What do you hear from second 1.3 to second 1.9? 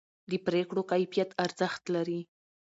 ارزښت